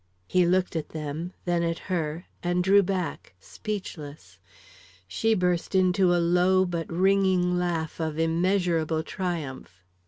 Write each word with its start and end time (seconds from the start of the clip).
He 0.25 0.47
looked 0.47 0.75
at 0.75 0.89
them, 0.89 1.31
then 1.45 1.61
at 1.61 1.77
her, 1.77 2.25
and 2.41 2.63
drew 2.63 2.81
back 2.81 3.35
speechless. 3.39 4.39
She 5.07 5.35
burst 5.35 5.75
into 5.75 6.11
a 6.11 6.17
low 6.17 6.65
but 6.65 6.91
ringing 6.91 7.55
laugh 7.59 7.99
of 7.99 8.17
immeasurable 8.17 9.03
triumph. 9.03 9.83